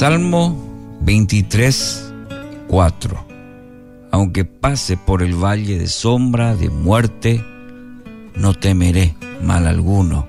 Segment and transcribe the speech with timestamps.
[0.00, 0.56] Salmo
[1.02, 2.14] 23,
[2.68, 3.26] 4.
[4.10, 7.44] Aunque pase por el valle de sombra de muerte,
[8.34, 10.26] no temeré mal alguno,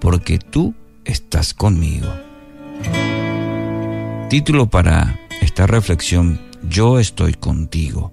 [0.00, 0.74] porque tú
[1.06, 2.08] estás conmigo.
[4.28, 6.38] Título para esta reflexión,
[6.68, 8.12] Yo estoy contigo.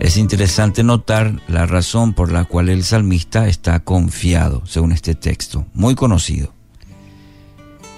[0.00, 5.66] Es interesante notar la razón por la cual el salmista está confiado, según este texto,
[5.74, 6.53] muy conocido.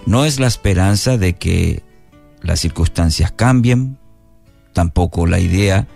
[0.06, 1.82] No es la esperanza de que
[2.40, 3.98] las circunstancias cambien,
[4.72, 5.86] tampoco la idea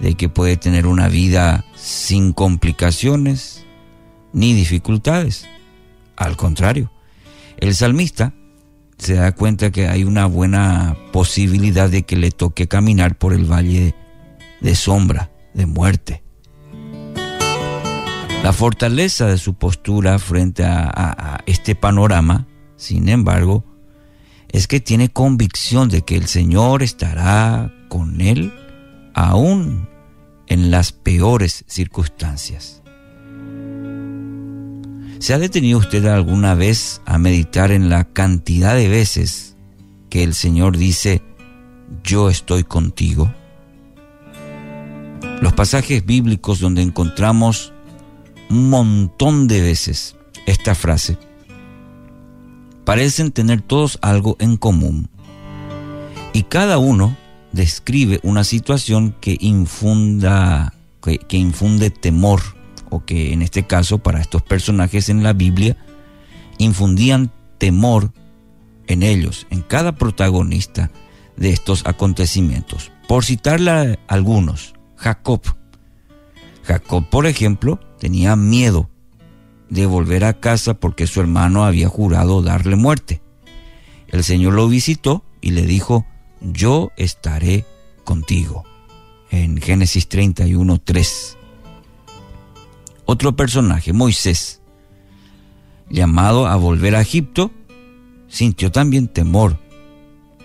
[0.00, 3.64] de que puede tener una vida sin complicaciones
[4.32, 5.46] ni dificultades.
[6.16, 6.90] Al contrario,
[7.58, 8.32] el salmista
[8.98, 13.50] se da cuenta que hay una buena posibilidad de que le toque caminar por el
[13.50, 13.94] valle
[14.60, 16.22] de sombra, de muerte.
[18.42, 22.46] La fortaleza de su postura frente a, este panorama,
[22.78, 23.64] sin embargo,
[24.50, 28.54] es que tiene convicción de que el Señor estará con él
[29.14, 29.88] aún
[30.46, 32.82] en las peores circunstancias.
[35.18, 39.56] ¿Se ha detenido usted alguna vez a meditar en la cantidad de veces
[40.08, 41.20] que el Señor dice,
[42.04, 43.34] yo estoy contigo?
[45.42, 47.72] Los pasajes bíblicos donde encontramos
[48.50, 50.14] un montón de veces
[50.46, 51.18] esta frase
[52.88, 55.10] parecen tener todos algo en común.
[56.32, 57.14] Y cada uno
[57.52, 60.72] describe una situación que infunda,
[61.02, 62.40] que, que, infunde temor,
[62.88, 65.76] o que en este caso para estos personajes en la Biblia
[66.56, 68.10] infundían temor
[68.86, 70.90] en ellos, en cada protagonista
[71.36, 72.90] de estos acontecimientos.
[73.06, 75.42] Por citarle algunos, Jacob.
[76.62, 78.88] Jacob, por ejemplo, tenía miedo
[79.70, 83.20] de volver a casa porque su hermano había jurado darle muerte.
[84.08, 86.06] El Señor lo visitó y le dijo,
[86.40, 87.64] yo estaré
[88.04, 88.64] contigo.
[89.30, 91.36] En Génesis 31, 3.
[93.04, 94.60] Otro personaje, Moisés,
[95.90, 97.50] llamado a volver a Egipto,
[98.28, 99.58] sintió también temor.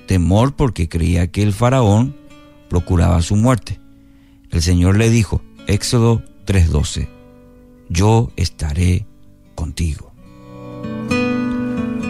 [0.08, 2.16] Temor porque creía que el faraón
[2.70, 3.80] procuraba su muerte.
[4.50, 7.08] El Señor le dijo, Éxodo 3:12,
[7.90, 9.06] yo estaré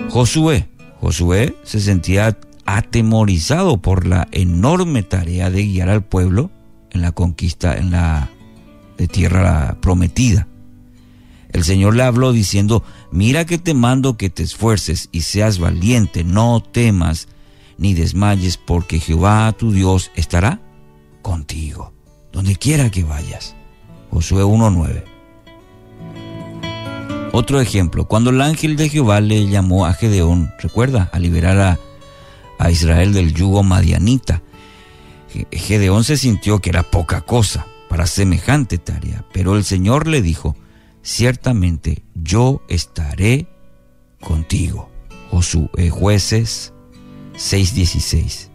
[0.09, 0.69] Josué,
[1.00, 6.51] Josué se sentía atemorizado por la enorme tarea de guiar al pueblo
[6.91, 8.29] en la conquista en la
[8.97, 10.47] de tierra prometida.
[11.50, 16.24] El Señor le habló diciendo, mira que te mando que te esfuerces y seas valiente,
[16.24, 17.28] no temas
[17.78, 20.62] ni desmayes, porque Jehová tu Dios estará
[21.22, 21.94] contigo,
[22.31, 23.56] donde quiera que vayas.
[24.09, 25.12] Josué 1.9.
[27.34, 31.80] Otro ejemplo, cuando el ángel de Jehová le llamó a Gedeón, recuerda, a liberar a
[32.64, 34.42] a Israel del yugo madianita.
[35.52, 40.56] Gedeón se sintió que era poca cosa para semejante tarea, pero el Señor le dijo,
[41.02, 43.48] ciertamente yo estaré
[44.22, 44.90] contigo.
[45.30, 46.74] Josué, jueces
[47.34, 48.50] 6:16.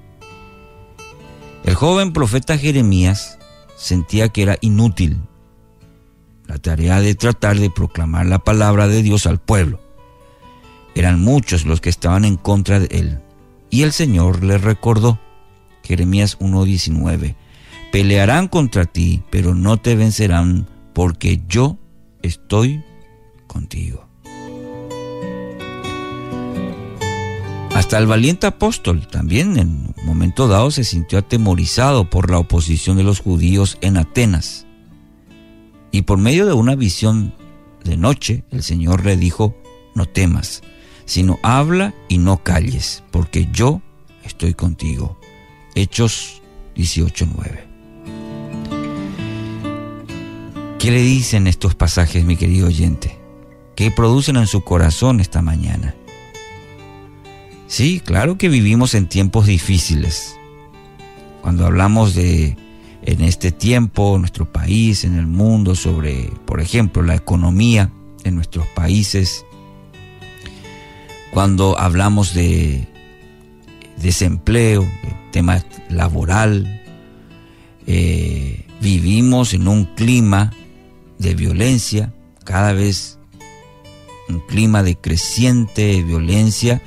[1.65, 3.39] El joven profeta Jeremías
[3.77, 5.21] sentía que era inútil
[6.49, 9.81] la tarea de tratar de proclamar la palabra de Dios al pueblo.
[10.95, 13.21] Eran muchos los que estaban en contra de él.
[13.71, 15.21] Y el Señor le recordó,
[15.85, 17.37] Jeremías 1.19,
[17.93, 21.79] pelearán contra ti, pero no te vencerán, porque yo
[22.23, 22.83] estoy
[23.47, 24.09] contigo.
[27.75, 32.97] Hasta el valiente apóstol también en un momento dado se sintió atemorizado por la oposición
[32.97, 34.68] de los judíos en Atenas.
[35.91, 37.35] Y por medio de una visión
[37.85, 39.57] de noche, el Señor le dijo,
[39.95, 40.63] no temas,
[41.05, 43.81] sino habla y no calles, porque yo
[44.25, 45.19] estoy contigo.
[45.75, 46.43] Hechos
[46.77, 47.67] 18:9.
[50.79, 53.19] ¿Qué le dicen estos pasajes, mi querido oyente?
[53.75, 55.95] ¿Qué producen en su corazón esta mañana?
[57.67, 60.37] Sí, claro que vivimos en tiempos difíciles.
[61.43, 62.57] Cuando hablamos de
[63.09, 67.91] en este tiempo, en nuestro país, en el mundo, sobre, por ejemplo, la economía
[68.23, 69.47] en nuestros países,
[71.31, 72.87] cuando hablamos de
[73.97, 76.83] desempleo, de tema laboral,
[77.87, 80.53] eh, vivimos en un clima
[81.19, 82.13] de violencia,
[82.45, 83.19] cada vez
[84.29, 86.83] un clima de creciente violencia,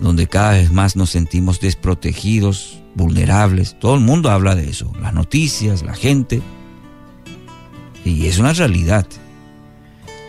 [0.00, 3.78] donde cada vez más nos sentimos desprotegidos, vulnerables.
[3.78, 6.42] Todo el mundo habla de eso, las noticias, la gente.
[8.04, 9.06] Y es una realidad.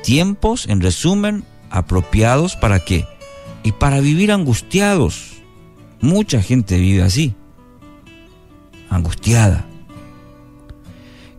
[0.03, 3.05] Tiempos, en resumen, apropiados para qué?
[3.65, 5.41] y para vivir angustiados.
[5.99, 7.33] Mucha gente vive así,
[8.91, 9.65] angustiada.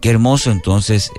[0.00, 1.12] Qué hermoso entonces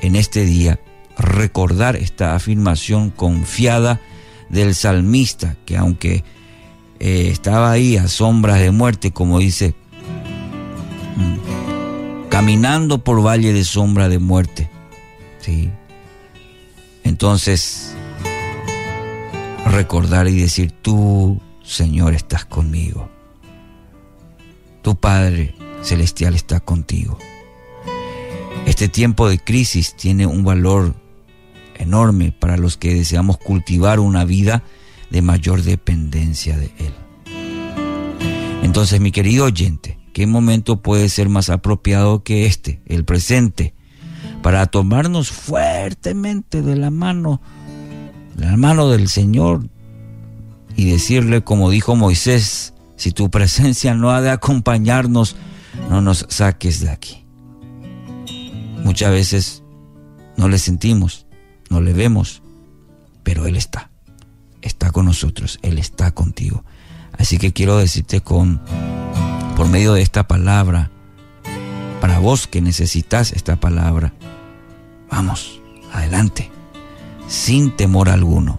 [0.00, 0.80] en este día
[1.18, 4.00] recordar esta afirmación confiada
[4.48, 6.24] del salmista, que aunque
[7.00, 9.74] eh, estaba ahí a sombras de muerte, como dice,
[12.28, 14.70] caminando por valle de sombra de muerte.
[15.40, 15.70] ¿sí?
[17.02, 17.94] Entonces,
[19.66, 23.08] recordar y decir, tú, Señor, estás conmigo.
[24.82, 27.18] Tu Padre Celestial está contigo.
[28.66, 30.94] Este tiempo de crisis tiene un valor
[31.78, 34.62] enorme para los que deseamos cultivar una vida
[35.10, 36.94] de mayor dependencia de Él.
[38.62, 43.74] Entonces, mi querido oyente, ¿qué momento puede ser más apropiado que este, el presente,
[44.42, 47.40] para tomarnos fuertemente de la mano,
[48.36, 49.68] de la mano del Señor
[50.76, 55.36] y decirle, como dijo Moisés, si tu presencia no ha de acompañarnos,
[55.88, 57.24] no nos saques de aquí.
[58.84, 59.62] Muchas veces
[60.36, 61.26] no le sentimos,
[61.68, 62.42] no le vemos,
[63.22, 63.89] pero Él está,
[64.62, 66.64] está con nosotros, Él está contigo.
[67.18, 68.60] Así que quiero decirte con,
[69.56, 70.90] por medio de esta palabra,
[72.00, 74.14] para vos que necesitas esta palabra,
[75.10, 75.60] vamos,
[75.92, 76.50] adelante,
[77.28, 78.58] sin temor alguno,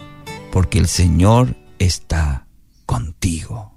[0.52, 2.46] porque el Señor está
[2.86, 3.71] contigo.